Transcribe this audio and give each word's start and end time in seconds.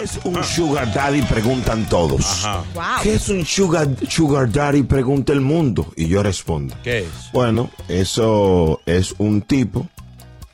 ¿Qué 0.00 0.04
es 0.06 0.20
un 0.24 0.42
sugar 0.42 0.92
daddy? 0.94 1.20
Preguntan 1.22 1.86
todos. 1.88 2.42
Wow. 2.74 2.82
¿Qué 3.02 3.14
es 3.14 3.28
un 3.28 3.44
sugar, 3.44 3.88
sugar 4.08 4.50
daddy? 4.50 4.82
Pregunta 4.84 5.32
el 5.34 5.42
mundo. 5.42 5.92
Y 5.96 6.08
yo 6.08 6.22
respondo. 6.22 6.74
¿Qué 6.82 7.00
es? 7.00 7.06
Bueno, 7.32 7.70
eso 7.88 8.80
es 8.86 9.14
un 9.18 9.42
tipo 9.42 9.86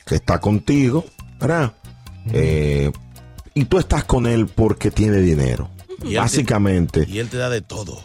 que 0.05 0.17
está 0.17 0.41
contigo, 0.41 1.05
¿verdad? 1.41 1.73
Eh, 2.33 2.91
y 3.55 3.65
tú 3.67 3.79
estás 3.79 4.03
con 4.05 4.27
él 4.27 4.49
porque 4.49 4.91
tiene 4.91 5.19
dinero. 5.19 5.69
Y 6.03 6.09
él 6.09 6.11
te- 6.11 6.17
Básicamente, 6.19 7.07
Y 7.09 7.19
él 7.21 7.29
te 7.29 7.37
da 7.37 7.49
de 7.49 7.61
todo. 7.63 8.01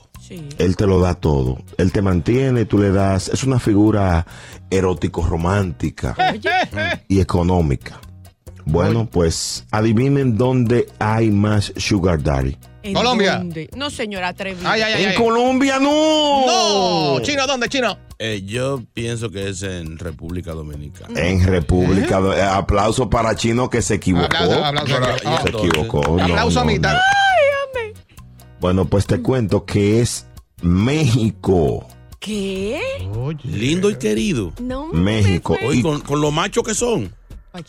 él 0.59 0.75
te 0.75 0.86
lo 0.88 1.00
da 1.00 1.16
todo. 1.16 1.58
Él 1.78 1.92
te 1.92 2.02
mantiene, 2.03 2.66
tú 2.66 2.78
le 2.78 2.92
das. 2.92 3.30
Es 3.30 3.44
una 3.44 3.59
figura 3.59 4.25
erótico-romántica 4.69 6.16
y 7.08 7.19
económica. 7.19 8.00
Bueno, 8.66 9.08
pues 9.09 9.66
adivinen 9.72 10.38
dónde 10.38 10.88
hay 11.00 11.31
más 11.31 11.73
sugar 11.78 12.22
daddy. 12.23 12.58
¿En 12.84 12.94
Colombia. 12.95 13.38
dónde? 13.38 13.70
No, 13.76 13.90
señora, 13.92 14.30
atrevido. 14.30 14.68
Ay, 14.68 14.81
ay, 14.81 14.94
ay. 14.94 15.03
En 15.03 15.09
ay. 15.12 15.16
Colombia 15.16 15.80
no. 15.80 16.45
No, 16.48 17.20
chino, 17.22 17.45
¿dónde, 17.45 17.70
chino? 17.70 17.98
Eh, 18.18 18.42
yo 18.45 18.81
pienso 18.94 19.30
que 19.30 19.50
es 19.50 19.62
en 19.64 19.98
República 20.00 20.53
Dominicana. 20.53 21.20
En 21.20 21.44
República. 21.45 22.20
eh, 22.36 22.42
Aplauso 22.42 23.09
para 23.09 23.35
Chino 23.35 23.69
que 23.69 23.81
se 23.84 23.96
equivocó. 23.96 24.25
Aplauso, 24.25 24.66
aplauso. 24.66 25.24
Ah, 25.25 25.41
Se 25.44 25.50
equivocó. 25.50 26.02
no, 26.18 26.24
Aplauso 26.24 26.59
a 26.62 26.64
no, 26.66 26.72
mitad. 26.72 26.94
no. 26.94 27.00
Bueno, 28.59 28.85
pues 28.85 29.06
te 29.08 29.22
cuento 29.22 29.66
que 29.66 30.02
es 30.02 30.28
México. 30.62 31.88
¿Qué? 32.19 32.80
Lindo 33.44 33.90
y 33.90 33.96
querido. 33.96 34.53
No 34.62 34.88
México. 34.88 35.58
me 35.59 35.68
Oye, 35.68 35.80
Y, 35.80 35.81
con, 35.81 36.02
con 36.02 36.22
lo 36.22 36.30
macho 36.31 36.62
que 36.64 36.75
son. 36.75 37.12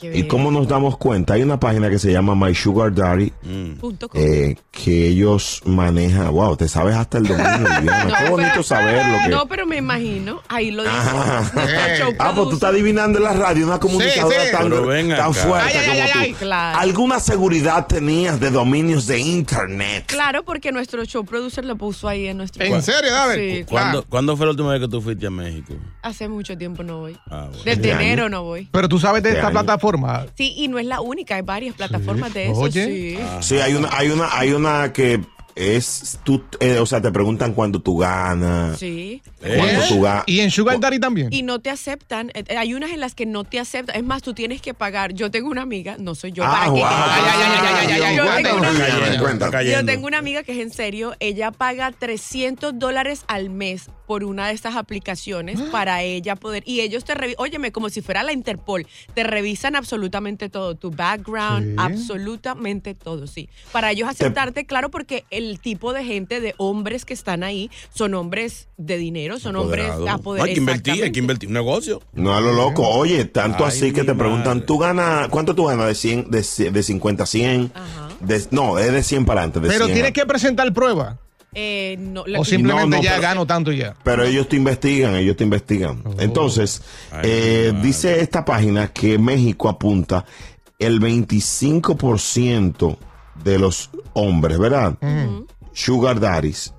Y 0.00 0.24
cómo 0.28 0.50
nos 0.52 0.68
damos 0.68 0.96
cuenta, 0.96 1.34
hay 1.34 1.42
una 1.42 1.58
página 1.58 1.90
que 1.90 1.98
se 1.98 2.12
llama 2.12 2.34
My 2.36 2.54
Sugar 2.54 2.94
Daddy. 2.94 3.32
Mm. 3.42 3.72
Eh, 4.14 4.56
que 4.70 5.08
ellos 5.08 5.60
manejan, 5.64 6.30
wow, 6.30 6.56
te 6.56 6.68
sabes 6.68 6.94
hasta 6.94 7.18
el 7.18 7.24
dominio. 7.26 7.42
No, 7.82 8.14
Qué 8.16 8.30
bonito 8.30 8.50
pero- 8.52 8.62
saber 8.62 9.06
lo 9.06 9.18
que. 9.24 9.28
No, 9.28 9.46
pero 9.48 9.66
me 9.66 9.76
imagino. 9.76 10.40
Ahí 10.48 10.70
lo 10.70 10.82
dice. 10.84 10.94
Show 11.98 12.12
Ah, 12.18 12.32
pues 12.34 12.48
tú 12.48 12.54
estás 12.54 12.70
adivinando 12.70 13.18
en 13.18 13.24
la 13.24 13.32
radio 13.32 13.66
una 13.66 13.78
comunicadora 13.80 14.44
sí. 14.44 14.52
tan, 14.52 14.86
ven 14.86 15.08
tan 15.10 15.34
fuerte 15.34 15.78
Ay, 15.78 15.88
como 15.88 16.02
ay, 16.02 16.10
tú. 16.12 16.18
ay. 16.20 16.32
Claro. 16.34 16.78
¿Alguna 16.78 17.20
seguridad 17.20 17.86
tenías 17.86 18.38
de 18.40 18.50
dominios 18.50 19.06
de 19.06 19.18
internet? 19.18 20.04
Claro, 20.06 20.44
porque 20.44 20.70
nuestro 20.72 21.04
show 21.04 21.24
producer 21.24 21.64
lo 21.64 21.76
puso 21.76 22.08
ahí 22.08 22.26
en 22.28 22.36
nuestro. 22.38 22.64
¿En 22.64 22.82
serio, 22.82 23.10
David? 23.12 23.58
Sí, 23.58 23.64
¿Cuándo, 23.64 24.04
¿Cuándo 24.08 24.36
fue 24.36 24.46
la 24.46 24.50
última 24.50 24.70
vez 24.70 24.80
que 24.80 24.88
tú 24.88 25.00
fuiste 25.00 25.26
a 25.26 25.30
México? 25.30 25.74
Hace 26.02 26.28
mucho 26.28 26.56
tiempo 26.56 26.82
no 26.82 27.00
voy. 27.00 27.16
Ah, 27.30 27.46
bueno. 27.48 27.64
Desde 27.64 27.82
¿De 27.82 27.92
año? 27.92 28.00
enero 28.00 28.28
no 28.28 28.44
voy. 28.44 28.68
Pero 28.72 28.88
tú 28.88 28.98
sabes 28.98 29.22
de 29.22 29.30
De 29.30 29.34
esta 29.36 29.48
año. 29.48 29.54
Plataforma. 29.76 30.26
Sí, 30.36 30.54
y 30.56 30.68
no 30.68 30.78
es 30.78 30.86
la 30.86 31.00
única, 31.00 31.36
hay 31.36 31.42
varias 31.42 31.74
plataformas 31.74 32.32
de 32.34 32.50
eso. 32.50 32.60
Oye. 32.60 32.84
Sí. 32.86 33.18
Sí, 33.40 33.60
hay 33.60 33.74
una, 33.74 33.88
hay 33.92 34.08
una, 34.08 34.28
hay 34.38 34.52
una 34.52 34.92
que 34.92 35.20
es 35.54 36.18
tú, 36.24 36.42
eh, 36.60 36.78
o 36.78 36.86
sea, 36.86 37.00
te 37.00 37.10
preguntan 37.12 37.52
cuándo 37.52 37.80
tú 37.80 37.98
ganas. 37.98 38.78
Sí. 38.78 39.22
Cuánto 39.40 39.64
¿Eh? 39.64 39.84
tú 39.88 40.00
ganas. 40.00 40.24
Y 40.26 40.40
en 40.40 40.50
Sugar 40.50 40.80
Daddy 40.80 40.98
también. 40.98 41.28
Y 41.30 41.42
no 41.42 41.58
te 41.60 41.70
aceptan. 41.70 42.30
Eh, 42.34 42.44
eh, 42.46 42.56
Hay 42.56 42.74
unas 42.74 42.90
en 42.90 43.00
las 43.00 43.14
que 43.14 43.26
no 43.26 43.44
te 43.44 43.58
aceptan. 43.58 43.96
Es 43.96 44.04
más, 44.04 44.22
tú 44.22 44.34
tienes 44.34 44.62
que 44.62 44.74
pagar. 44.74 45.12
Yo 45.12 45.30
tengo 45.30 45.50
una 45.50 45.62
amiga, 45.62 45.96
no 45.98 46.14
soy 46.14 46.32
yo, 46.32 46.44
Ah. 46.46 46.66
Yo 49.64 49.84
tengo 49.84 50.06
una 50.06 50.18
amiga 50.18 50.42
que 50.42 50.52
es 50.52 50.58
en 50.58 50.70
serio, 50.70 51.14
ella 51.20 51.50
paga 51.50 51.92
300 51.92 52.78
dólares 52.78 53.24
al 53.28 53.50
mes 53.50 53.90
por 54.12 54.24
una 54.24 54.48
de 54.48 54.52
estas 54.52 54.76
aplicaciones 54.76 55.58
para 55.70 56.02
ella 56.02 56.36
poder, 56.36 56.62
y 56.66 56.82
ellos 56.82 57.02
te 57.02 57.14
revisan, 57.14 57.42
óyeme, 57.42 57.72
como 57.72 57.88
si 57.88 58.02
fuera 58.02 58.22
la 58.22 58.34
Interpol, 58.34 58.86
te 59.14 59.22
revisan 59.22 59.74
absolutamente 59.74 60.50
todo, 60.50 60.74
tu 60.74 60.90
background, 60.90 61.70
Sí. 61.70 61.74
absolutamente 61.78 62.94
todo, 62.94 63.26
sí. 63.26 63.48
Para 63.72 63.90
ellos 63.90 64.06
aceptarte, 64.10 64.66
claro, 64.66 64.90
porque 64.90 65.24
el 65.30 65.60
tipo 65.60 65.94
de 65.94 66.04
gente, 66.04 66.42
de 66.42 66.54
hombres 66.58 67.06
que 67.06 67.14
están 67.14 67.42
ahí, 67.42 67.70
son 67.94 68.12
hombres 68.12 68.68
de 68.76 68.98
dinero, 68.98 69.38
son 69.38 69.56
hombres 69.56 69.86
Apoderado. 69.86 70.04
No, 70.04 70.12
apoderados. 70.12 70.48
hay 70.48 70.54
que 70.54 70.60
invertir, 70.60 71.04
hay 71.04 71.12
que 71.12 71.18
invertir. 71.20 71.48
Un 71.48 71.54
negocio. 71.54 72.02
No 72.12 72.34
a 72.36 72.40
lo 72.42 72.52
loco. 72.52 72.86
Oye, 72.86 73.24
tanto 73.24 73.64
Ay, 73.64 73.68
así 73.70 73.92
que 73.94 74.04
te 74.04 74.14
preguntan. 74.14 74.66
¿tú 74.66 74.76
ganas, 74.76 75.28
cuánto 75.28 75.54
tú 75.54 75.64
ganas 75.64 75.86
de 75.86 75.94
100, 75.94 76.30
de, 76.30 76.70
de 76.70 76.82
50 76.82 77.22
a 77.22 77.26
100? 77.26 77.72
Ajá. 77.74 78.08
De- 78.20 78.46
no, 78.50 78.78
es 78.78 78.92
de 78.92 79.02
100 79.02 79.24
para 79.24 79.40
adelante. 79.40 79.60
de 79.60 79.68
Pero 79.68 79.86
100 79.86 79.94
tienes 79.94 80.12
que 80.12 80.26
presentar 80.26 80.70
pruebas. 80.74 81.16
Eh, 81.54 81.96
no, 81.98 82.22
O 82.38 82.44
simplemente 82.44 82.88
No, 82.88 82.96
no, 82.96 83.02
ya 83.02 83.10
pero- 83.10 83.22
gano 83.22 83.46
tanto 83.46 83.72
y 83.72 83.78
ya. 83.78 83.94
Pero 84.02 84.24
ellos 84.24 84.48
te 84.48 84.56
investigan, 84.56 85.14
ellos 85.16 85.36
te 85.36 85.44
investigan. 85.44 86.02
Entonces, 86.18 86.82
Ay, 87.10 87.20
eh, 87.24 87.72
dice 87.82 88.20
esta 88.20 88.44
página 88.44 88.88
que 88.88 89.18
México 89.18 89.68
apunta 89.68 90.24
el 90.78 90.98
25% 91.00 92.96
de 93.44 93.58
los 93.58 93.90
hombres, 94.14 94.58
¿verdad? 94.58 94.94
Sugar 95.72 96.20
daddies. 96.20 96.72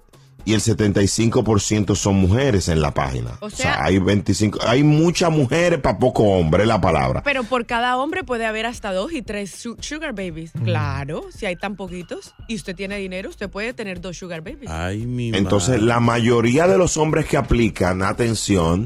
Y 0.45 0.53
el 0.53 0.59
75% 0.61 1.95
son 1.95 2.15
mujeres 2.15 2.67
en 2.67 2.81
la 2.81 2.93
página. 2.93 3.31
O 3.39 3.45
O 3.45 3.49
sea, 3.49 3.83
hay 3.83 3.97
25, 3.99 4.59
hay 4.67 4.83
muchas 4.83 5.31
mujeres 5.31 5.79
para 5.79 5.97
poco 5.97 6.23
hombre, 6.23 6.65
la 6.65 6.81
palabra. 6.81 7.21
Pero 7.23 7.43
por 7.43 7.65
cada 7.65 7.95
hombre 7.97 8.23
puede 8.23 8.45
haber 8.45 8.65
hasta 8.65 8.91
dos 8.91 9.13
y 9.13 9.21
tres 9.21 9.51
su- 9.51 9.77
sugar 9.79 10.13
babies. 10.13 10.51
Claro, 10.63 11.23
si 11.33 11.45
hay 11.45 11.55
tan 11.55 11.75
poquitos 11.75 12.33
y 12.47 12.55
usted 12.55 12.75
tiene 12.75 12.97
dinero, 12.97 13.29
usted 13.29 13.49
puede 13.49 13.73
tener 13.73 14.01
dos 14.01 14.17
sugar 14.17 14.41
babies. 14.41 14.69
Ay, 14.69 15.05
mi 15.05 15.29
Entonces, 15.29 15.69
madre. 15.75 15.83
la 15.83 15.99
mayoría 15.99 16.67
de 16.67 16.77
los 16.77 16.97
hombres 16.97 17.25
que 17.25 17.37
aplican, 17.37 18.01
atención, 18.03 18.85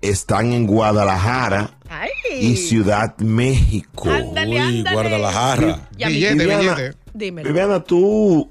están 0.00 0.52
en 0.52 0.66
Guadalajara 0.66 1.78
Ay. 1.88 2.10
y 2.40 2.56
Ciudad 2.56 3.16
México. 3.18 4.08
Ándale, 4.10 4.50
Uy, 4.50 4.58
ándale. 4.78 4.94
guarda 4.94 5.18
la 5.18 5.32
jarra. 5.32 5.88
Y 5.96 6.02
a 6.04 6.06
mí- 6.08 6.14
Billete, 6.14 6.46
billete. 6.46 6.92
Dímelo. 7.14 7.48
Viviana, 7.48 7.82
tú, 7.82 8.48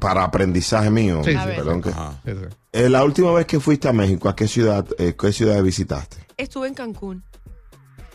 para, 0.00 0.24
aprendizaje 0.24 0.90
mío, 0.90 1.22
Sí, 1.24 1.34
perdón 1.34 1.82
que-. 1.82 1.92
Eh, 2.72 2.88
la 2.88 3.04
última 3.04 3.32
vez 3.32 3.46
que 3.46 3.60
fuiste 3.60 3.88
a 3.88 3.92
México, 3.92 4.28
¿a 4.28 4.36
qué 4.36 4.46
ciudad, 4.46 4.86
eh, 4.98 5.14
qué 5.18 5.32
ciudad 5.32 5.62
visitaste? 5.62 6.18
Estuve 6.36 6.68
en 6.68 6.74
Cancún. 6.74 7.22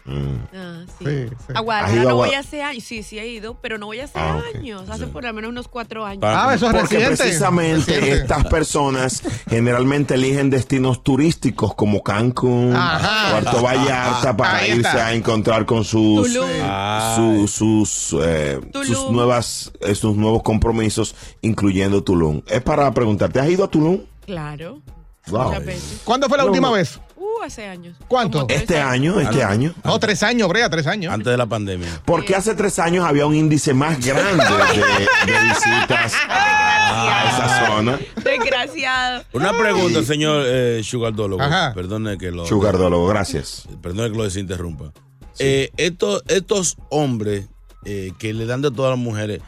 Ah, 0.07 0.83
sí. 0.99 1.05
Sí, 1.05 1.27
sí. 1.29 1.53
A 1.55 1.59
¿Has 1.59 1.63
Guadalajara 1.63 1.99
ido 2.01 2.09
a 2.09 2.11
no 2.11 2.15
voy 2.17 2.33
hace 2.35 2.61
años. 2.61 2.83
Sí, 2.83 3.01
sí 3.01 3.17
he 3.17 3.27
ido, 3.27 3.55
pero 3.59 3.77
no 3.77 3.87
voy 3.87 3.99
hace 3.99 4.17
Ah, 4.19 4.39
años. 4.53 4.87
Hace 4.89 5.07
por 5.07 5.23
lo 5.23 5.33
menos 5.33 5.49
unos 5.49 5.67
cuatro 5.67 6.05
años. 6.05 6.23
Ah, 6.25 6.51
eso 6.53 6.67
es 6.67 6.73
Porque 6.73 6.95
reciente. 6.97 7.17
precisamente 7.17 7.91
Reciente. 7.95 8.21
estas 8.21 8.45
personas 8.45 9.23
generalmente 9.49 10.13
eligen 10.13 10.49
destinos 10.51 11.03
turísticos 11.03 11.73
como 11.73 12.03
Cancún, 12.03 12.75
Ajá. 12.75 13.31
Puerto 13.31 13.61
Vallarta 13.63 14.37
para 14.37 14.57
Ahí 14.57 14.69
irse 14.71 14.81
está. 14.89 15.07
a 15.07 15.13
encontrar 15.13 15.65
con 15.65 15.83
sus 15.83 16.31
su- 16.33 17.47
sus 17.47 18.15
eh, 18.21 18.59
sus 18.85 19.09
nuevas 19.11 19.71
eh, 19.81 19.95
sus 19.95 20.15
nuevos 20.15 20.43
compromisos, 20.43 21.15
incluyendo 21.41 22.03
Tulum. 22.03 22.41
Es 22.47 22.61
para 22.61 22.91
preguntarte, 22.93 23.39
¿has 23.39 23.49
ido 23.49 23.63
a 23.63 23.69
Tulum? 23.69 24.01
Claro. 24.25 24.79
Wow. 25.27 25.45
Muchas 25.45 25.65
veces. 25.65 26.01
¿Cuándo 26.03 26.27
fue 26.29 26.37
la 26.37 26.43
No, 26.43 26.49
última 26.51 26.67
no. 26.67 26.73
vez? 26.75 26.99
Uh, 27.39 27.43
hace 27.43 27.65
años. 27.67 27.97
¿Cuánto? 28.07 28.45
Este 28.49 28.79
año, 28.79 29.19
este 29.19 29.43
año. 29.43 29.73
No, 29.83 29.99
tres 29.99 30.23
años, 30.23 30.47
Brea, 30.47 30.69
tres 30.69 30.87
años. 30.87 31.13
Antes 31.13 31.31
de 31.31 31.37
la 31.37 31.45
pandemia. 31.45 32.01
Porque 32.05 32.35
hace 32.35 32.55
tres 32.55 32.79
años 32.79 33.05
había 33.05 33.25
un 33.25 33.35
índice 33.35 33.73
más 33.73 34.03
grande 34.05 34.43
de, 34.43 35.31
de 35.33 35.43
visitas 35.43 36.13
a 36.29 37.25
esa 37.29 37.65
zona. 37.67 37.99
Desgraciado. 38.23 39.23
Una 39.33 39.57
pregunta, 39.57 40.03
señor 40.03 40.43
eh, 40.45 40.81
Sugardólogo. 40.83 41.41
Ajá. 41.41 41.73
Perdone 41.73 42.17
que 42.17 42.31
lo, 42.31 42.45
Sugardólogo, 42.45 43.07
gracias. 43.07 43.67
perdone 43.81 44.11
que 44.11 44.17
lo 44.17 44.23
desinterrumpa. 44.23 44.91
Eh, 45.39 45.71
estos, 45.77 46.23
estos 46.27 46.77
hombres 46.89 47.47
eh, 47.83 48.11
que 48.17 48.33
le 48.33 48.45
dan 48.45 48.61
de 48.61 48.71
todas 48.71 48.91
las 48.91 48.99
mujeres, 48.99 49.41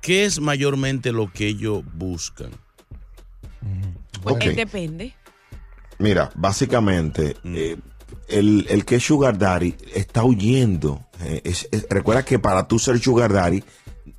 ¿qué 0.00 0.24
es 0.24 0.40
mayormente 0.40 1.12
lo 1.12 1.30
que 1.32 1.46
ellos 1.46 1.82
buscan? 1.94 2.50
Pues 4.22 4.34
Ok. 4.36 4.44
eh, 4.46 4.50
depende. 4.54 5.14
Mira, 6.02 6.30
básicamente, 6.34 7.36
eh, 7.44 7.76
el, 8.28 8.66
el 8.68 8.84
que 8.84 8.96
es 8.96 9.04
Sugar 9.04 9.38
Daddy 9.38 9.74
está 9.94 10.24
huyendo. 10.24 11.06
Eh, 11.20 11.40
es- 11.44 11.68
es- 11.70 11.86
recuerda 11.88 12.24
que 12.24 12.38
para 12.40 12.66
tú 12.66 12.78
ser 12.78 12.98
Sugar 12.98 13.32
Daddy, 13.32 13.62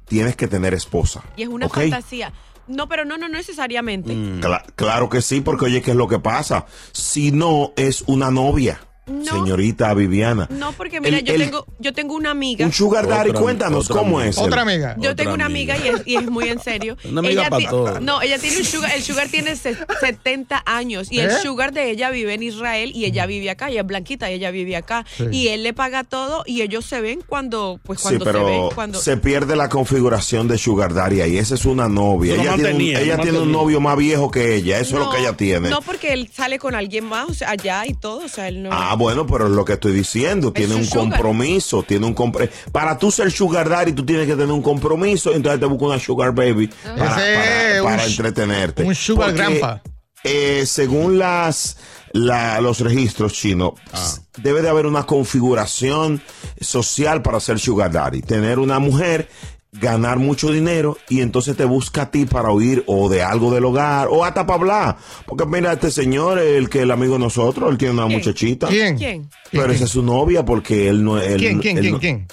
tienes 0.05 0.35
que 0.37 0.47
tener 0.47 0.73
esposa. 0.73 1.21
Y 1.35 1.43
es 1.43 1.49
una 1.49 1.67
fantasía. 1.91 2.31
No, 2.67 2.87
pero 2.87 3.03
no, 3.03 3.17
no 3.17 3.27
necesariamente. 3.27 4.13
Cla- 4.13 4.63
claro 4.75 5.09
que 5.09 5.21
sí, 5.21 5.41
porque 5.41 5.65
oye, 5.65 5.81
¿qué 5.81 5.91
es 5.91 5.97
lo 5.97 6.07
que 6.07 6.19
pasa? 6.19 6.65
Si 6.93 7.31
no, 7.33 7.73
es 7.75 8.03
una 8.07 8.31
novia, 8.31 8.79
No. 9.05 9.25
señorita 9.33 9.93
Viviana. 9.93 10.47
No, 10.49 10.71
porque 10.71 11.01
mira, 11.01 11.17
El- 11.17 11.25
yo 11.25 11.33
el- 11.33 11.41
tengo, 11.41 11.65
yo 11.79 11.91
tengo 11.93 12.15
una 12.15 12.31
amiga. 12.31 12.65
Un 12.65 12.71
Sugar 12.71 13.07
Daddy, 13.07 13.29
Otra- 13.31 13.41
cuéntanos 13.41 13.89
otra 13.89 14.01
cómo 14.01 14.17
amiga. 14.19 14.29
es. 14.29 14.37
Otra 14.37 14.61
amiga. 14.61 14.95
Yo 14.97 15.11
Otra 15.11 15.15
tengo 15.15 15.33
una 15.33 15.45
amiga 15.45 15.75
y 15.77 15.87
es, 15.89 16.01
y 16.05 16.15
es 16.15 16.29
muy 16.29 16.47
en 16.49 16.59
serio. 16.59 16.95
Una 17.03 17.19
amiga 17.19 17.41
ella 17.41 17.49
pa' 17.49 17.57
ti- 17.57 17.65
todo. 17.67 17.99
No, 17.99 18.21
ella 18.21 18.39
tiene 18.39 18.57
un 18.57 18.63
sugar, 18.65 18.91
el 18.95 19.03
sugar 19.03 19.27
tiene 19.27 19.55
se- 19.57 19.75
70 19.99 20.63
años 20.65 21.11
y 21.11 21.19
el 21.19 21.31
¿Eh? 21.31 21.37
sugar 21.41 21.73
de 21.73 21.89
ella 21.91 22.09
vive 22.11 22.33
en 22.33 22.43
Israel 22.43 22.91
y 22.95 23.05
ella 23.05 23.25
vive 23.25 23.49
acá, 23.49 23.69
ella 23.69 23.81
es 23.81 23.87
blanquita 23.87 24.31
y 24.31 24.35
ella 24.35 24.51
vive 24.51 24.75
acá 24.75 25.05
y 25.31 25.49
él 25.49 25.63
le 25.63 25.73
paga 25.73 26.03
todo 26.03 26.43
y 26.45 26.61
ellos 26.61 26.85
se 26.85 27.01
ven 27.01 27.21
cuando 27.25 27.79
pues 27.83 27.99
Sí, 27.99 28.03
cuando 28.03 28.25
se 28.25 28.31
pero 28.31 28.45
ven 28.45 28.61
cuando 28.75 28.99
se 28.99 29.17
pierde 29.17 29.55
la 29.55 29.69
configuración 29.69 30.47
de 30.47 30.57
Sugar 30.57 30.93
Daddy 30.93 31.21
ahí. 31.21 31.37
Esa 31.37 31.55
es 31.55 31.65
una 31.65 31.89
novia. 31.89 32.35
Ella, 32.35 32.55
tiene 32.55 32.73
un, 32.73 32.81
ella 32.81 33.17
tiene 33.17 33.39
un 33.39 33.51
novio 33.51 33.79
más 33.81 33.97
viejo 33.97 34.31
que 34.31 34.55
ella. 34.55 34.79
Eso 34.79 34.95
es 34.97 35.05
lo 35.05 35.09
que 35.11 35.19
ella 35.19 35.33
tiene. 35.33 35.69
No, 35.69 35.81
porque 35.81 36.13
él 36.13 36.29
sale 36.33 36.57
con 36.59 36.73
alguien 36.75 37.05
más, 37.05 37.29
o 37.29 37.33
sea, 37.33 37.49
allá 37.51 37.85
y 37.85 37.93
todo, 37.93 38.25
o 38.25 38.27
sea, 38.27 38.47
él 38.47 38.63
no 38.63 38.69
Ah, 38.71 38.92
bueno, 38.95 39.25
pero 39.27 39.45
es 39.47 39.51
lo 39.51 39.65
que 39.65 39.73
estoy 39.73 39.91
diciendo. 39.93 40.51
Tiene 40.53 40.75
un 40.75 40.85
sugar. 40.85 41.09
compromiso. 41.11 41.83
Tiene 41.83 42.05
un 42.05 42.15
compre- 42.15 42.49
Para 42.71 42.97
tú 42.97 43.11
ser 43.11 43.31
Sugar 43.31 43.69
Daddy, 43.69 43.93
tú 43.93 44.05
tienes 44.05 44.25
que 44.27 44.33
tener 44.33 44.51
un 44.51 44.61
compromiso. 44.61 45.33
Entonces 45.33 45.59
te 45.59 45.65
busca 45.65 45.85
una 45.85 45.99
Sugar 45.99 46.33
Baby 46.33 46.67
para, 46.67 47.05
Ese 47.05 47.73
para- 47.73 47.81
un 47.81 47.87
para 47.89 48.05
entretenerte. 48.05 48.83
un 48.83 48.95
sugar 48.95 49.29
Porque, 49.29 49.41
grandpa. 49.41 49.81
eh, 50.23 50.63
según 50.65 51.17
las 51.17 51.77
la- 52.15 52.61
los 52.61 52.79
registros 52.81 53.33
chinos, 53.33 53.71
Ah. 53.91 54.13
debe 54.37 54.61
de 54.61 54.69
haber 54.69 54.85
una 54.85 55.03
configuración 55.07 56.21
social 56.61 57.23
para 57.23 57.39
ser 57.39 57.59
Sugar 57.59 57.91
Daddy. 57.91 58.21
Tener 58.21 58.59
una 58.59 58.77
mujer 58.77 59.27
ganar 59.73 60.19
mucho 60.19 60.51
dinero 60.51 60.97
y 61.09 61.21
entonces 61.21 61.57
te 61.57 61.65
busca 61.65 62.03
a 62.03 62.11
ti 62.11 62.25
para 62.25 62.49
oír 62.51 62.83
o 62.87 63.09
de 63.09 63.23
algo 63.23 63.53
del 63.53 63.65
hogar 63.65 64.07
o 64.09 64.23
hasta 64.23 64.45
para 64.45 64.59
hablar. 64.59 64.97
Porque 65.25 65.45
mira, 65.45 65.73
este 65.73 65.89
señor, 65.91 66.37
el 66.39 66.69
que 66.69 66.81
el 66.83 66.91
amigo 66.91 67.13
de 67.13 67.19
nosotros, 67.19 67.71
él 67.71 67.77
tiene 67.77 67.93
una 67.95 68.05
¿Quién? 68.05 68.19
muchachita. 68.19 68.67
¿Quién? 68.67 68.97
¿Quién? 68.97 69.29
Pero 69.51 69.71
esa 69.71 69.85
es 69.85 69.89
su 69.89 70.03
novia 70.03 70.45
porque 70.45 70.87
él 70.89 71.03
no 71.03 71.19
él- 71.19 71.37
¿Quién, 71.39 71.59
quién, 71.59 71.77
él 71.77 71.81
quién, 71.83 71.93
no- 71.93 71.99
quién? 71.99 72.27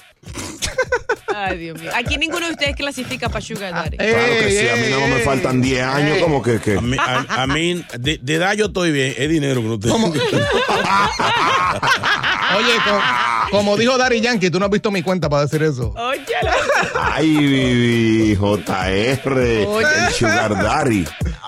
Ay, 1.34 1.56
Dios 1.58 1.80
mío. 1.80 1.90
Aquí 1.94 2.18
ninguno 2.18 2.44
de 2.46 2.52
ustedes 2.52 2.76
clasifica 2.76 3.28
para 3.30 3.40
Sugar 3.40 3.72
Daddy. 3.72 3.96
Claro 3.96 4.32
que 4.40 4.50
sí, 4.50 4.68
a 4.68 4.76
mí 4.76 4.82
no 4.90 5.06
me 5.08 5.20
faltan 5.20 5.62
10 5.62 5.82
años, 5.82 6.18
como 6.18 6.42
que, 6.42 6.58
que 6.60 6.76
A 6.76 6.80
mí, 6.82 6.96
a, 6.98 7.42
a 7.44 7.46
mí, 7.46 7.82
de, 7.98 8.18
de 8.20 8.34
edad 8.34 8.52
yo 8.54 8.66
estoy 8.66 8.92
bien, 8.92 9.14
es 9.16 9.28
dinero 9.30 9.62
que 9.62 9.68
no 9.68 9.78
tengo. 9.80 9.96
Oye, 12.56 12.74
co- 12.84 13.00
como 13.50 13.76
dijo 13.76 13.96
Dari 13.98 14.20
Yankee, 14.20 14.50
tú 14.50 14.58
no 14.58 14.66
has 14.66 14.70
visto 14.70 14.90
mi 14.90 15.02
cuenta 15.02 15.28
para 15.28 15.42
decir 15.42 15.62
eso. 15.62 15.92
Oye, 15.96 16.24
ay, 17.00 18.36
JR, 18.38 19.38
el 19.42 20.12
Sugar. 20.12 20.54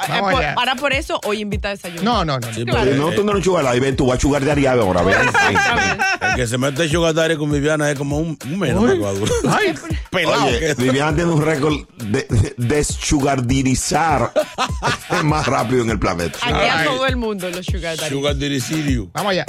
Vamos 0.09 0.35
allá. 0.35 0.55
ahora 0.57 0.75
por 0.77 0.93
eso 0.93 1.21
hoy 1.25 1.41
invita 1.41 1.69
a 1.69 1.71
desayunar. 1.73 2.05
No, 2.05 2.25
no, 2.25 2.39
no. 2.41 2.47
no. 2.49 2.55
Sí, 2.55 2.65
Claro. 2.65 2.81
porque, 2.81 2.97
No, 2.97 3.11
tú 3.11 3.25
no 3.25 3.33
eres 3.33 3.45
Sugar 3.45 3.65
Daddy, 3.65 3.81
ven, 3.81 3.97
tú 3.97 4.07
vas 4.07 4.19
a 4.19 4.21
Sugar 4.21 4.45
Daddy 4.45 4.67
ahora, 4.67 5.03
ven. 5.03 5.15
el 5.19 6.35
que 6.37 6.47
se 6.47 6.59
mete 6.59 6.89
Sugar 6.89 7.15
Daddy 7.15 7.37
con 7.37 7.51
Viviana 7.51 7.91
es 7.91 7.99
como 7.99 8.19
un, 8.19 8.37
un 8.45 8.59
menos 8.59 8.83
durar. 8.83 9.15
Ay, 9.59 9.75
Pelado 10.11 10.45
Oye, 10.47 10.75
Viviana 10.75 11.15
tiene 11.15 11.31
un 11.31 11.43
récord 11.45 11.75
de, 11.97 12.27
de 12.29 12.55
deschugardirizar 12.57 14.33
más 15.25 15.47
rápido 15.47 15.83
en 15.83 15.91
el 15.91 15.99
planeta. 15.99 16.39
Aquí 16.43 16.53
a 16.69 16.85
todo 16.85 17.07
el 17.07 17.17
mundo 17.17 17.49
los 17.51 17.65
Sugar 17.67 17.97
Daddy. 17.97 18.11
Sugar 18.11 18.35
Daddy 18.35 18.61
Sirio. 18.61 19.09
vamos 19.13 19.31
allá. 19.33 19.47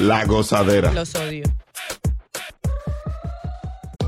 La 0.00 0.24
gozadera. 0.24 0.92
Los 0.92 1.14
odio. 1.14 1.44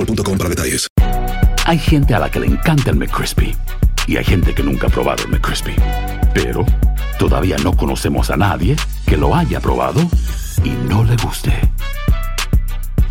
boostmobile.com 0.00 0.38
para 0.38 0.50
detalles. 0.50 0.86
Hay 1.66 1.78
gente 1.78 2.14
a 2.14 2.18
la 2.18 2.30
que 2.30 2.40
le 2.40 2.46
encanta 2.46 2.90
el 2.90 2.96
McCrispy 2.96 3.54
y 4.06 4.16
hay 4.16 4.24
gente 4.24 4.54
que 4.54 4.62
nunca 4.62 4.86
ha 4.86 4.90
probado 4.90 5.24
el 5.24 5.30
McCrispy. 5.30 5.74
Pero 6.34 6.64
todavía 7.18 7.56
no 7.58 7.76
conocemos 7.76 8.30
a 8.30 8.36
nadie 8.36 8.76
que 9.06 9.16
lo 9.16 9.34
haya 9.34 9.60
probado 9.60 10.00
y 10.64 10.70
no 10.70 11.04
le 11.04 11.16
guste. 11.16 11.52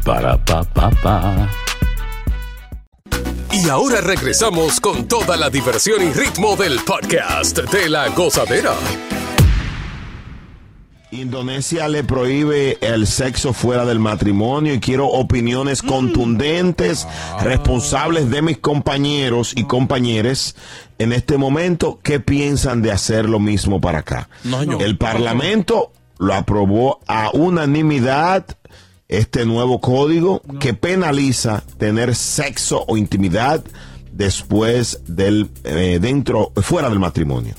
Para 0.03 0.43
pa 0.43 0.63
pa 0.63 0.89
pa. 0.89 1.49
Y 3.51 3.67
ahora 3.67 4.01
regresamos 4.01 4.79
con 4.79 5.07
toda 5.07 5.35
la 5.35 5.49
diversión 5.49 6.01
y 6.01 6.13
ritmo 6.13 6.55
del 6.55 6.79
podcast 6.79 7.57
de 7.57 7.89
la 7.89 8.09
gozadera. 8.09 8.73
Indonesia 11.19 11.87
le 11.87 12.03
prohíbe 12.03 12.77
el 12.81 13.05
sexo 13.05 13.53
fuera 13.53 13.85
del 13.85 13.99
matrimonio 13.99 14.73
y 14.73 14.79
quiero 14.79 15.07
opiniones 15.07 15.81
contundentes, 15.81 17.07
responsables 17.41 18.29
de 18.29 18.41
mis 18.41 18.57
compañeros 18.57 19.53
y 19.55 19.63
compañeras 19.65 20.55
en 20.97 21.13
este 21.13 21.37
momento 21.37 21.99
que 22.01 22.19
piensan 22.19 22.81
de 22.81 22.91
hacer 22.91 23.27
lo 23.27 23.39
mismo 23.39 23.81
para 23.81 23.99
acá. 23.99 24.29
No, 24.43 24.61
señor. 24.61 24.81
El 24.81 24.97
Parlamento 24.97 25.91
lo 26.17 26.33
aprobó 26.33 26.99
a 27.07 27.31
unanimidad 27.33 28.45
este 29.07 29.45
nuevo 29.45 29.81
código 29.81 30.41
que 30.59 30.73
penaliza 30.73 31.63
tener 31.77 32.15
sexo 32.15 32.85
o 32.87 32.97
intimidad 32.97 33.63
después 34.11 35.01
del 35.07 35.49
eh, 35.63 35.99
dentro 36.01 36.51
fuera 36.57 36.89
del 36.89 36.99
matrimonio. 36.99 37.55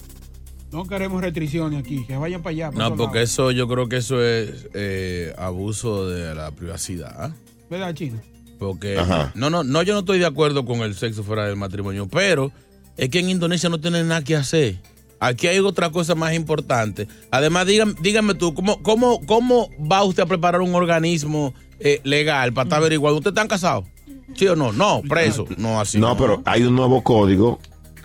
No 0.72 0.86
queremos 0.86 1.20
restricciones 1.20 1.80
aquí, 1.80 2.04
que 2.06 2.16
vayan 2.16 2.42
para 2.42 2.52
allá. 2.52 2.70
para 2.70 2.90
No, 2.90 2.96
porque 2.96 3.22
eso 3.22 3.50
yo 3.50 3.66
creo 3.66 3.88
que 3.88 3.96
eso 3.96 4.22
es 4.22 4.68
eh, 4.74 5.34
abuso 5.36 6.08
de 6.08 6.34
la 6.34 6.52
privacidad. 6.52 7.32
¿Verdad, 7.68 7.94
Chino? 7.94 8.20
Porque 8.58 8.98
Ajá. 8.98 9.32
no, 9.34 9.50
no, 9.50 9.64
no, 9.64 9.82
yo 9.82 9.94
no 9.94 10.00
estoy 10.00 10.18
de 10.18 10.26
acuerdo 10.26 10.64
con 10.64 10.80
el 10.80 10.94
sexo 10.94 11.24
fuera 11.24 11.46
del 11.46 11.56
matrimonio, 11.56 12.06
pero 12.08 12.52
es 12.96 13.08
que 13.08 13.18
en 13.18 13.30
Indonesia 13.30 13.68
no 13.68 13.80
tienen 13.80 14.08
nada 14.08 14.22
que 14.22 14.36
hacer. 14.36 14.76
Aquí 15.18 15.48
hay 15.48 15.58
otra 15.58 15.90
cosa 15.90 16.14
más 16.14 16.34
importante. 16.34 17.08
Además, 17.30 17.66
dígame, 17.66 17.94
dígame 18.00 18.34
tú, 18.34 18.54
¿cómo, 18.54 18.82
cómo, 18.82 19.20
¿cómo 19.26 19.70
va 19.80 20.04
usted 20.04 20.22
a 20.22 20.26
preparar 20.26 20.60
un 20.60 20.74
organismo 20.74 21.52
eh, 21.78 22.00
legal 22.04 22.52
para 22.52 22.64
estar 22.64 22.78
averiguando? 22.78 23.18
¿Usted 23.18 23.30
está 23.30 23.46
casado? 23.48 23.86
¿Sí 24.34 24.46
o 24.46 24.56
no? 24.56 24.72
No, 24.72 25.02
preso. 25.08 25.46
No, 25.56 25.80
así. 25.80 25.98
No, 25.98 26.16
pero 26.16 26.42
hay 26.44 26.62
un 26.62 26.76
nuevo 26.76 27.02
código 27.02 27.58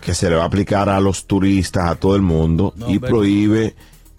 que 0.06 0.14
se 0.14 0.30
le 0.30 0.36
va 0.36 0.44
a 0.44 0.46
aplicar 0.46 0.88
a 0.88 1.00
los 1.00 1.26
turistas, 1.26 1.90
a 1.90 1.96
todo 1.96 2.14
el 2.14 2.22
mundo, 2.22 2.72
No, 2.76 2.88
y 2.88 3.00
prohíbe 3.00 3.74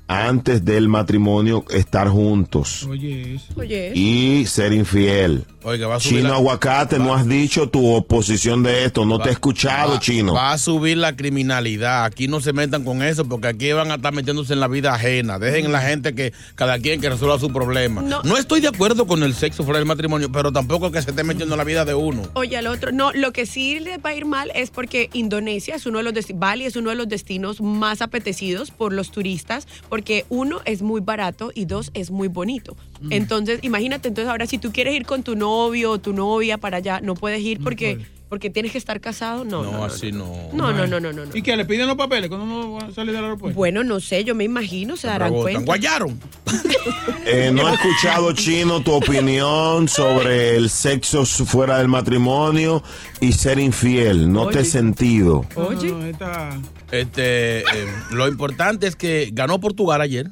antes 0.08 0.64
del 0.64 0.88
matrimonio 0.88 1.66
estar 1.70 2.08
juntos 2.08 2.84
Oye, 2.90 3.36
eso. 3.36 3.46
Oye. 3.58 3.92
y 3.94 4.46
ser 4.46 4.74
infiel. 4.74 5.46
Oiga, 5.64 5.88
va 5.88 5.96
a 5.96 6.00
subir 6.00 6.20
Chino 6.20 6.30
la- 6.30 6.36
Aguacate, 6.36 6.98
no 6.98 7.14
has 7.14 7.28
dicho 7.28 7.68
tu 7.70 7.94
oposición 7.94 8.64
de 8.64 8.86
esto, 8.86 9.06
no 9.06 9.20
te 9.20 9.28
he 9.28 9.32
escuchado, 9.34 9.94
va- 9.96 10.00
Chino. 10.00 10.34
Va 10.34 10.54
a 10.54 10.58
subir 10.58 10.96
la 10.96 11.14
criminalidad. 11.18 12.06
Aquí 12.06 12.30
no 12.30 12.40
se 12.40 12.54
metan 12.54 12.86
con 12.86 13.04
eso 13.04 13.28
porque 13.28 13.50
aquí 13.50 13.74
van 13.74 13.92
a 13.92 13.96
estar 13.96 14.14
metiéndose 14.14 14.54
en 14.54 14.62
la 14.62 14.70
vida 14.70 14.94
ajena. 14.94 15.40
Dejen 15.40 15.66
a 15.66 15.70
la 15.70 15.82
gente 15.82 16.16
que 16.16 16.32
cada 16.56 16.80
quien 16.80 17.02
que 17.02 17.10
resuelva 17.10 17.38
su 17.38 17.52
problema. 17.52 18.02
No. 18.02 18.24
No, 18.24 18.38
estoy 18.38 18.62
de 18.62 18.70
acuerdo 18.70 19.08
con 19.08 19.24
el 19.24 19.34
sexo 19.34 19.66
fuera 19.66 19.80
del 19.80 19.88
matrimonio, 19.88 20.32
pero 20.32 20.54
tampoco 20.54 20.90
que 20.90 21.02
se 21.02 21.10
esté 21.10 21.26
metiendo 21.26 21.56
en 21.56 21.58
la 21.60 21.66
vida 21.66 21.84
de 21.84 21.96
uno. 21.96 22.22
Oye, 22.36 22.56
al 22.56 22.68
otro, 22.68 22.94
no, 22.94 23.12
lo 23.12 23.34
que 23.34 23.46
sí 23.46 23.82
le 23.82 23.98
va 23.98 24.12
a 24.12 24.16
ir 24.16 24.26
mal 24.26 24.52
es 24.56 24.70
porque 24.70 25.10
Indonesia 25.12 25.76
es 25.76 25.86
uno 25.86 25.98
de 25.98 26.06
los 26.06 26.14
destinos, 26.14 26.40
Bali 26.40 26.64
es 26.66 26.78
uno 26.78 26.92
de 26.92 26.96
los 26.96 27.10
destinos 27.10 27.60
más 27.60 28.02
apetecidos 28.02 28.72
por 28.72 28.94
los 28.94 29.12
turistas, 29.12 29.68
porque 29.98 30.26
uno 30.30 30.60
es 30.66 30.84
muy 30.84 31.02
barato 31.02 31.52
y 31.56 31.66
dos 31.66 31.90
es 31.96 32.12
muy 32.12 32.28
bonito. 32.28 32.78
Mm. 33.02 33.14
Entonces, 33.14 33.60
imagínate, 33.64 34.10
entonces 34.10 34.30
ahora 34.30 34.46
si 34.46 34.60
tú 34.60 34.72
quieres 34.72 34.94
ir 34.94 35.08
con 35.08 35.24
tu 35.24 35.36
novio 35.36 35.90
o 35.90 35.98
tu 35.98 36.14
novia 36.14 36.60
para 36.60 36.78
allá, 36.78 37.02
no 37.02 37.16
puedes 37.16 37.42
ir 37.42 37.64
porque, 37.64 38.06
porque 38.30 38.50
tienes 38.50 38.72
que 38.72 38.78
estar 38.78 39.00
casado, 39.00 39.44
no. 39.46 39.64
No, 39.64 39.72
No, 39.72 39.78
no, 39.80 39.86
así 39.86 40.12
no. 40.12 40.50
no, 40.54 40.72
no, 40.74 40.86
no, 40.88 41.00
no, 41.00 41.12
no. 41.14 41.24
¿Y 41.34 41.42
qué? 41.42 41.56
¿Le 41.56 41.66
piden 41.66 41.88
los 41.88 41.96
papeles 41.98 42.30
cuando 42.30 42.46
uno 42.46 42.92
sale 42.94 43.12
del 43.12 43.24
aeropuerto? 43.24 43.56
Bueno, 43.56 43.84
no 43.84 44.00
sé, 44.00 44.24
yo 44.24 44.36
me 44.36 44.44
imagino, 44.44 44.98
se 44.98 45.08
darán 45.08 45.30
Rebotan. 45.32 45.54
cuenta. 45.54 45.66
Guayaron. 45.66 46.20
Eh, 47.30 47.52
no 47.54 47.68
he 47.68 47.74
escuchado, 47.74 48.32
Chino, 48.32 48.82
tu 48.82 48.94
opinión 48.94 49.90
sobre 49.90 50.56
el 50.56 50.70
sexo 50.70 51.26
fuera 51.26 51.78
del 51.80 51.90
matrimonio 51.90 52.82
y 53.20 53.34
ser 53.34 53.60
infiel. 53.60 54.32
No 54.32 54.48
te 54.48 54.62
he 54.62 54.64
sentido. 54.64 55.46
Oye. 55.56 55.92
No, 55.92 56.06
esta- 56.06 56.58
Este, 56.90 57.60
eh, 57.60 57.64
lo 58.12 58.30
importante 58.30 58.88
es 58.88 58.96
que 58.96 59.30
ganó 59.34 59.60
Portugal 59.60 60.00
ayer. 60.00 60.28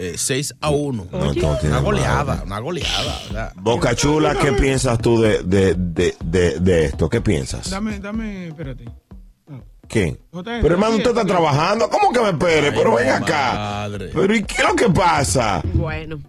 Eh, 0.00 0.14
6 0.16 0.54
a 0.60 0.70
1. 0.70 1.06
No, 1.12 1.30
esto 1.30 1.46
no 1.46 1.56
tiene 1.58 1.74
Una 1.74 1.80
goleada, 1.80 2.24
madre. 2.24 2.46
una 2.46 2.58
goleada. 2.60 3.18
¿verdad? 3.26 3.52
Boca 3.56 3.94
Chula, 3.94 4.34
¿qué 4.34 4.52
piensas 4.52 4.98
tú 4.98 5.20
de, 5.20 5.42
de, 5.42 5.74
de, 5.74 6.16
de, 6.24 6.58
de 6.60 6.84
esto? 6.86 7.08
¿Qué 7.08 7.20
piensas? 7.20 7.68
Dame, 7.70 7.98
dame, 7.98 8.48
espérate. 8.48 8.84
¿Qué? 9.88 10.16
Pero 10.30 10.68
hermano, 10.68 10.96
usted 10.96 11.10
está 11.10 11.24
trabajando. 11.24 11.90
¿Cómo 11.90 12.12
que 12.12 12.20
me 12.20 12.28
espere? 12.30 12.70
Pero 12.72 12.94
ven 12.94 13.08
acá. 13.08 13.54
Madre. 13.54 14.10
Pero 14.14 14.34
¿y 14.34 14.44
qué 14.44 14.62
es 14.62 14.68
lo 14.68 14.76
que 14.76 14.88
pasa? 14.88 15.60
Bueno. 15.74 16.20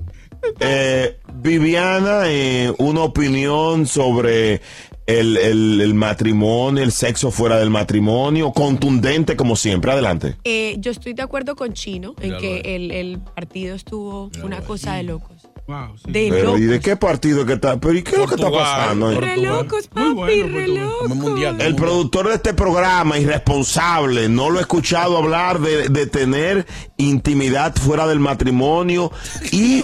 Eh, 0.60 1.20
Viviana, 1.36 2.22
eh, 2.26 2.74
una 2.80 3.02
opinión 3.02 3.86
sobre 3.86 4.60
el, 5.08 5.38
el- 5.38 5.82
el 5.82 5.94
matrimonio, 5.94 6.84
el 6.84 6.92
sexo 6.92 7.32
fuera 7.32 7.58
del 7.58 7.70
matrimonio, 7.70 8.52
contundente 8.52 9.36
como 9.36 9.56
siempre. 9.56 9.92
Adelante. 9.92 10.38
Eh, 10.44 10.76
yo 10.80 10.92
estoy 10.92 11.14
de 11.14 11.22
acuerdo 11.24 11.56
con 11.56 11.74
Chino 11.74 12.14
en 12.22 12.38
que 12.38 12.62
el, 12.76 12.92
el 12.92 13.20
partido 13.20 13.76
estuvo 13.76 14.30
una 14.44 14.62
cosa 14.62 14.94
de 14.96 15.04
locos. 15.04 15.38
Wow, 15.68 15.96
sí. 16.04 16.12
De 16.12 16.28
Pero, 16.30 16.58
¿y 16.58 16.64
de 16.64 16.80
qué 16.80 16.96
partido 16.98 17.46
que 17.46 17.54
está? 17.54 17.80
¿Pero 17.80 17.94
y 17.94 18.02
qué 18.04 18.12
es 18.12 18.18
lo 18.18 18.28
que 18.28 18.36
está 18.36 18.52
pasando? 18.52 19.12
Re 19.22 19.38
locos, 19.38 19.88
papi, 19.88 20.10
bueno, 20.12 20.48
re 20.58 20.68
locos. 20.68 21.10
Mundial. 21.16 21.62
El 21.62 21.76
productor 21.76 22.28
de 22.30 22.36
este 22.36 22.54
programa, 22.54 23.18
irresponsable, 23.20 24.28
no 24.28 24.50
lo 24.50 24.58
he 24.58 24.62
escuchado 24.62 25.18
hablar 25.18 25.60
de, 25.62 25.88
de 25.88 26.08
tener 26.08 26.66
intimidad 26.98 27.76
fuera 27.76 28.08
del 28.08 28.20
matrimonio 28.20 29.12
y 29.52 29.84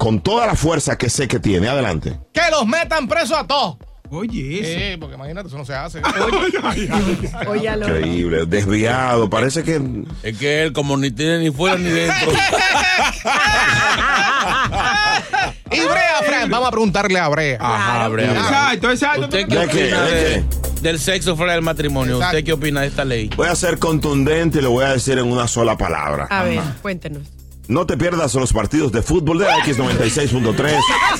con 0.00 0.20
toda 0.22 0.46
la 0.46 0.54
fuerza 0.54 0.96
que 0.96 1.10
sé 1.10 1.28
que 1.28 1.38
tiene. 1.38 1.68
Adelante. 1.68 2.18
Que 2.32 2.40
los 2.50 2.66
metan 2.66 3.06
presos 3.06 3.36
a 3.36 3.46
todos. 3.46 3.76
Oye, 4.08 4.60
eso. 4.60 4.80
Sí, 4.80 4.96
porque 4.98 5.14
imagínate, 5.14 5.48
eso 5.48 5.58
no 5.58 5.64
se 5.66 5.74
hace. 5.74 6.00
Oye. 7.46 7.68
Increíble, 7.70 8.46
desviado, 8.46 9.28
parece 9.28 9.62
que... 9.62 9.78
Es 10.22 10.38
que 10.38 10.62
él, 10.62 10.72
como 10.72 10.96
ni 10.96 11.10
tiene 11.10 11.40
ni 11.40 11.50
fuera 11.50 11.76
ni 11.76 11.90
dentro. 11.90 12.32
y 15.70 15.80
Brea, 15.80 16.22
Fran, 16.26 16.50
vamos 16.50 16.68
a 16.68 16.70
preguntarle 16.70 17.18
a 17.18 17.28
Brea. 17.28 17.58
Ajá, 17.60 18.08
Brea. 18.08 18.32
Exacto, 18.32 18.90
exacto. 18.90 19.20
¿Usted 19.24 19.46
qué 19.48 19.58
¿De 19.58 19.68
qué? 19.68 19.82
opina 19.84 20.02
¿De 20.02 20.14
de- 20.14 20.44
del 20.80 20.98
sexo 20.98 21.36
fuera 21.36 21.52
del 21.52 21.60
matrimonio? 21.62 22.14
Exacto. 22.14 22.36
¿Usted 22.38 22.46
qué 22.46 22.52
opina 22.54 22.80
de 22.80 22.86
esta 22.86 23.04
ley? 23.04 23.28
Voy 23.36 23.48
a 23.48 23.54
ser 23.54 23.78
contundente 23.78 24.60
y 24.60 24.62
lo 24.62 24.70
voy 24.70 24.86
a 24.86 24.92
decir 24.94 25.18
en 25.18 25.30
una 25.30 25.46
sola 25.46 25.76
palabra. 25.76 26.26
A 26.30 26.44
ver, 26.44 26.62
cuéntenos. 26.80 27.24
No 27.70 27.86
te 27.86 27.96
pierdas 27.96 28.34
los 28.34 28.52
partidos 28.52 28.90
de 28.90 29.00
fútbol 29.00 29.38
de 29.38 29.44
la 29.44 29.58
X96.3, 29.58 30.76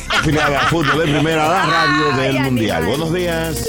afiliada 0.08 0.62
a 0.62 0.62
Fútbol 0.62 1.06
de 1.06 1.12
Primera, 1.12 1.48
la 1.48 1.64
radio 1.64 2.16
del 2.16 2.40
Mundial. 2.40 2.86
Buenos 2.86 3.14
días. 3.14 3.68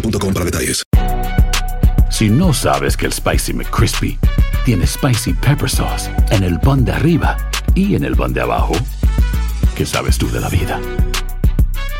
para 0.00 0.44
detalles. 0.44 0.82
Si 2.10 2.28
no 2.28 2.52
sabes 2.52 2.96
que 2.96 3.06
el 3.06 3.12
Spicy 3.12 3.52
McCrispy 3.52 4.18
tiene 4.64 4.86
Spicy 4.86 5.32
Pepper 5.34 5.68
Sauce 5.68 6.10
en 6.30 6.44
el 6.44 6.58
pan 6.60 6.84
de 6.84 6.92
arriba 6.92 7.36
y 7.74 7.94
en 7.94 8.04
el 8.04 8.16
pan 8.16 8.32
de 8.32 8.40
abajo, 8.40 8.74
¿qué 9.76 9.84
sabes 9.84 10.18
tú 10.18 10.30
de 10.30 10.40
la 10.40 10.48
vida? 10.48 10.80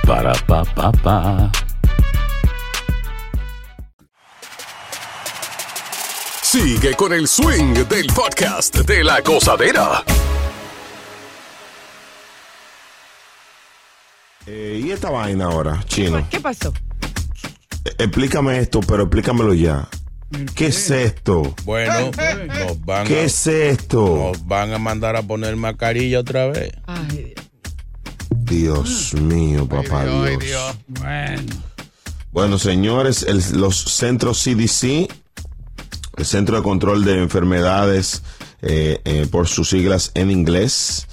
Para, 0.06 0.32
pa, 0.46 0.64
pa, 0.64 0.92
pa. 0.92 1.50
Sigue 6.42 6.94
con 6.94 7.12
el 7.12 7.26
swing 7.26 7.74
del 7.88 8.06
podcast 8.08 8.76
de 8.76 9.02
la 9.02 9.20
gozadera. 9.22 10.04
Eh, 14.46 14.82
¿Y 14.84 14.90
esta 14.90 15.08
vaina 15.08 15.46
ahora, 15.46 15.82
chino? 15.86 16.26
¿Qué 16.28 16.40
pasó? 16.40 16.72
Explícame 18.04 18.58
esto, 18.58 18.80
pero 18.80 19.04
explícamelo 19.04 19.54
ya. 19.54 19.88
¿Qué 20.54 20.66
es 20.68 20.90
esto? 20.90 21.54
Bueno, 21.64 22.10
nos 22.48 22.84
van, 22.84 23.06
¿Qué 23.06 23.20
a, 23.20 23.24
es 23.24 23.46
esto? 23.46 24.32
nos 24.32 24.46
van 24.46 24.72
a 24.72 24.78
mandar 24.78 25.14
a 25.16 25.22
poner 25.22 25.56
mascarilla 25.56 26.20
otra 26.20 26.46
vez. 26.46 26.72
Ay, 26.86 27.34
Dios. 28.30 29.10
Dios 29.10 29.14
mío, 29.14 29.68
papá 29.68 30.02
Ay, 30.02 30.30
Dios. 30.36 30.44
Dios. 30.44 30.76
Bueno. 30.88 31.52
Bueno, 32.32 32.58
señores, 32.58 33.24
el- 33.24 33.60
los 33.60 33.76
centros 33.78 34.42
CDC, 34.42 35.08
el 36.16 36.24
Centro 36.24 36.56
de 36.56 36.62
Control 36.62 37.04
de 37.04 37.18
Enfermedades, 37.18 38.22
eh, 38.62 39.00
eh, 39.04 39.26
por 39.30 39.48
sus 39.48 39.68
siglas 39.68 40.12
en 40.14 40.30
inglés, 40.30 41.06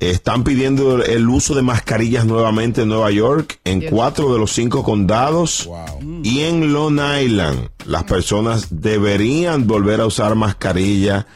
están 0.00 0.44
pidiendo 0.44 1.02
el 1.04 1.28
uso 1.28 1.54
de 1.54 1.62
mascarillas 1.62 2.24
nuevamente 2.24 2.82
en 2.82 2.88
Nueva 2.88 3.10
York, 3.10 3.58
en 3.64 3.80
Dios. 3.80 3.92
cuatro 3.92 4.32
de 4.32 4.38
los 4.38 4.52
cinco 4.52 4.82
condados 4.84 5.66
Wow. 5.66 6.20
y 6.22 6.40
en 6.40 6.72
Long 6.72 7.00
Island. 7.20 7.68
Las 7.84 8.04
personas 8.04 8.68
deberían 8.70 9.66
volver 9.66 10.00
a 10.00 10.06
usar 10.06 10.34
mascarilla 10.36 11.26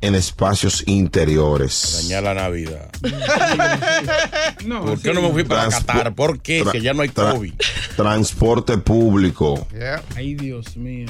en 0.00 0.14
espacios 0.16 0.82
interiores. 0.86 2.00
Dañar 2.02 2.22
la 2.24 2.34
Navidad. 2.34 2.90
No, 4.64 4.84
¿Por 4.84 5.00
qué 5.00 5.08
sí. 5.10 5.14
no 5.14 5.22
me 5.22 5.30
fui 5.32 5.44
para 5.44 5.68
Transpo- 5.68 5.86
Qatar? 5.86 6.14
¿Por 6.14 6.40
qué? 6.40 6.64
Que 6.70 6.80
ya 6.80 6.94
no 6.94 7.02
hay 7.02 7.08
tra- 7.08 7.32
COVID. 7.34 7.52
Transporte 7.96 8.78
público. 8.78 9.66
Yeah. 9.72 10.02
Ay, 10.14 10.34
Dios 10.34 10.76
mío. 10.76 11.06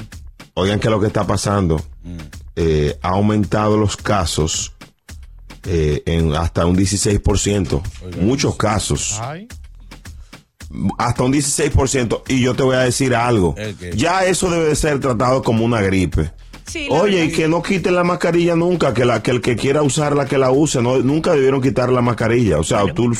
Oigan 0.55 0.79
qué 0.79 0.87
es 0.87 0.91
lo 0.91 0.99
que 0.99 1.07
está 1.07 1.25
pasando. 1.27 1.79
Eh, 2.55 2.97
ha 3.01 3.09
aumentado 3.09 3.77
los 3.77 3.95
casos 3.97 4.73
eh, 5.65 6.03
en 6.05 6.33
hasta 6.33 6.65
un 6.65 6.77
16%. 6.77 7.81
Muchos 8.21 8.55
casos. 8.55 9.19
Ay. 9.21 9.47
Hasta 10.97 11.23
un 11.23 11.33
16%. 11.33 12.23
Y 12.27 12.41
yo 12.41 12.55
te 12.55 12.63
voy 12.63 12.75
a 12.75 12.79
decir 12.79 13.15
algo. 13.15 13.55
Ya 13.95 14.25
eso 14.25 14.49
debe 14.49 14.69
de 14.69 14.75
ser 14.75 14.99
tratado 14.99 15.43
como 15.43 15.63
una 15.63 15.81
gripe. 15.81 16.31
Sí, 16.65 16.87
Oye, 16.89 17.25
y 17.25 17.31
que 17.31 17.47
no 17.47 17.61
quiten 17.61 17.93
la 17.93 18.03
mascarilla 18.03 18.55
nunca, 18.55 18.93
que, 18.93 19.05
la, 19.05 19.21
que 19.21 19.31
el 19.31 19.41
que 19.41 19.55
quiera 19.55 19.83
usarla, 19.83 20.25
que 20.25 20.37
la 20.37 20.49
use. 20.49 20.81
No, 20.81 20.97
nunca 20.99 21.33
debieron 21.33 21.61
quitar 21.61 21.91
la 21.91 22.01
mascarilla. 22.01 22.57
O 22.57 22.63
sea, 22.63 22.83
tú... 22.93 23.11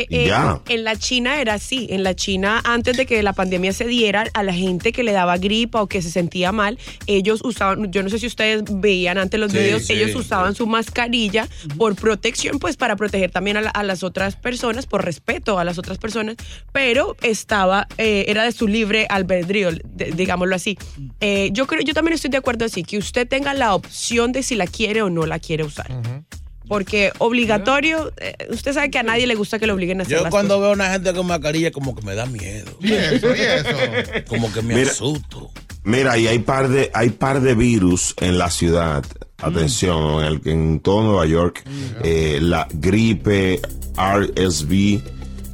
eh, 0.00 0.06
eh, 0.10 0.26
en 0.68 0.84
la 0.84 0.96
China 0.96 1.40
era 1.40 1.54
así. 1.54 1.86
En 1.90 2.02
la 2.02 2.14
China, 2.14 2.60
antes 2.64 2.96
de 2.96 3.06
que 3.06 3.22
la 3.22 3.32
pandemia 3.32 3.72
se 3.72 3.84
diera, 3.86 4.24
a 4.34 4.42
la 4.42 4.52
gente 4.54 4.92
que 4.92 5.02
le 5.02 5.12
daba 5.12 5.36
gripa 5.38 5.82
o 5.82 5.86
que 5.86 6.00
se 6.02 6.10
sentía 6.10 6.50
mal, 6.52 6.78
ellos 7.06 7.40
usaban, 7.44 7.90
yo 7.92 8.02
no 8.02 8.08
sé 8.08 8.18
si 8.18 8.26
ustedes 8.26 8.62
veían 8.68 9.18
antes 9.18 9.38
los 9.38 9.52
Sí, 9.52 9.58
videos, 9.58 9.84
sí, 9.84 9.92
ellos 9.92 10.14
usaban 10.16 10.54
su 10.54 10.66
mascarilla 10.66 11.46
por 11.76 11.94
protección, 11.96 12.58
pues 12.58 12.76
para 12.76 12.96
proteger 12.96 13.30
también 13.30 13.56
a, 13.56 13.60
la- 13.60 13.70
a 13.70 13.82
las 13.82 14.02
otras 14.02 14.36
personas, 14.36 14.86
por 14.86 15.04
respeto 15.04 15.58
a 15.58 15.64
las 15.64 15.78
otras 15.78 15.98
personas, 15.98 16.36
pero 16.72 17.16
estaba, 17.22 17.86
eh, 17.98 18.24
era 18.28 18.44
de 18.44 18.52
su 18.52 18.66
libre 18.68 19.06
albedrío, 19.10 19.70
de- 19.72 20.12
digámoslo 20.12 20.54
así. 20.56 20.78
Eh, 21.20 21.50
yo 21.52 21.66
creo, 21.66 21.82
yo 21.82 21.94
también 21.94 22.14
estoy 22.14 22.30
de 22.30 22.38
acuerdo 22.38 22.64
así, 22.64 22.82
que 22.82 22.98
usted 22.98 23.28
tenga 23.28 23.52
la 23.54 23.74
opción 23.74 24.32
de 24.32 24.42
si 24.42 24.54
la 24.54 24.66
quiere 24.66 25.02
o 25.02 25.10
no 25.10 25.26
la 25.26 25.38
quiere 25.38 25.64
usar. 25.64 25.90
Porque 26.68 27.12
obligatorio, 27.18 28.12
eh, 28.18 28.34
usted 28.50 28.72
sabe 28.72 28.90
que 28.90 28.98
a 28.98 29.02
nadie 29.02 29.26
le 29.26 29.34
gusta 29.34 29.58
que 29.58 29.66
le 29.66 29.72
obliguen 29.72 30.00
a 30.00 30.02
hacer 30.04 30.16
Yo 30.18 30.22
las 30.22 30.30
cuando 30.30 30.54
cosas. 30.54 30.60
veo 30.62 30.70
a 30.70 30.74
una 30.74 30.92
gente 30.92 31.12
con 31.12 31.26
mascarilla 31.26 31.70
como 31.72 31.94
que 31.94 32.02
me 32.06 32.14
da 32.14 32.26
miedo. 32.26 32.70
Y 32.80 32.92
eso, 32.92 33.34
y 33.34 33.40
eso. 33.40 34.24
Como 34.28 34.52
que 34.52 34.62
me 34.62 34.74
Mira. 34.76 34.90
asusto. 34.90 35.50
Mira, 35.84 36.16
y 36.16 36.28
hay 36.28 36.38
par 36.38 36.68
de, 36.68 36.90
hay 36.94 37.10
par 37.10 37.40
de 37.40 37.54
virus 37.54 38.14
en 38.20 38.38
la 38.38 38.50
ciudad. 38.50 39.04
Mm. 39.40 39.44
Atención, 39.44 40.20
en, 40.20 40.26
el, 40.26 40.40
en 40.44 40.80
todo 40.80 41.02
Nueva 41.02 41.26
York, 41.26 41.64
eh, 42.04 42.38
la 42.40 42.68
gripe, 42.72 43.60
RSV, 43.96 45.00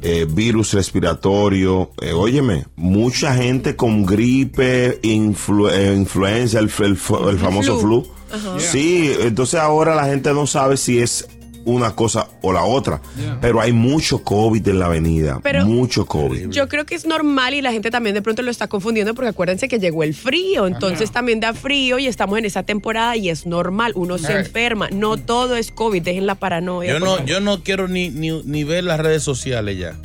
eh, 0.01 0.25
virus 0.29 0.73
respiratorio. 0.73 1.91
eh, 2.01 2.13
óyeme, 2.13 2.65
mucha 2.75 3.33
gente 3.35 3.75
con 3.75 4.05
gripe, 4.05 5.01
influ- 5.01 5.71
eh, 5.71 5.93
influenza, 5.95 6.59
el, 6.59 6.71
el 6.79 6.93
f- 6.93 7.29
el 7.29 7.39
famoso 7.39 7.79
Flu. 7.79 8.03
flu. 8.03 8.13
Ajá. 8.31 8.59
Sí, 8.59 9.11
entonces 9.21 9.59
ahora 9.59 9.95
la 9.95 10.05
gente 10.05 10.33
no 10.33 10.47
sabe 10.47 10.77
si 10.77 10.99
es 10.99 11.27
una 11.65 11.91
cosa 11.93 12.27
o 12.41 12.51
la 12.53 12.63
otra. 12.63 13.01
Pero 13.41 13.61
hay 13.61 13.73
mucho 13.73 14.23
COVID 14.23 14.65
en 14.67 14.79
la 14.79 14.85
avenida. 14.87 15.39
Pero- 15.43 15.65
mucho 15.65 16.05
COVID. 16.05 16.49
Yo 16.49 16.67
creo 16.67 16.85
que 16.85 16.95
es 16.95 17.05
normal 17.05 17.53
y 17.53 17.61
la 17.61 17.71
gente 17.71 17.91
también 17.91 18.15
de 18.15 18.21
pronto 18.21 18.41
lo 18.41 18.49
está 18.49 18.67
confundiendo 18.67 19.13
porque 19.13 19.29
acuérdense 19.29 19.67
que 19.67 19.77
llegó 19.77 20.03
el 20.03 20.13
frío, 20.15 20.65
entonces 20.67 21.11
también 21.11 21.39
da 21.41 21.53
frío 21.53 21.99
y 21.99 22.07
estamos 22.07 22.39
en 22.39 22.45
esa 22.45 22.63
temporada 22.63 23.17
y 23.17 23.29
es 23.29 23.45
normal, 23.45 23.91
uno 23.95 24.17
se 24.17 24.39
enferma, 24.39 24.89
no 24.89 25.17
todo 25.17 25.57
es 25.57 25.69
COVID, 25.71 26.01
dejen 26.01 26.25
la 26.25 26.35
paranoia. 26.35 26.93
Yo 26.93 26.99
no, 26.99 27.23
yo 27.25 27.39
no 27.39 27.61
quiero 27.61 27.87
ni, 27.87 28.09
ni, 28.09 28.41
ni 28.43 28.63
ver 28.63 28.85
las 28.85 28.99
redes 28.99 29.21
sociales 29.21 29.77
ya. 29.77 29.95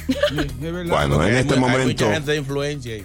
Bueno, 0.89 1.25
en 1.25 1.37
este 1.37 1.55
hay 1.55 1.61
momento. 1.61 1.87
mucha 1.87 2.13
gente 2.15 2.33
de 2.33 2.37
influencia 2.39 2.95
ahí. 2.95 3.05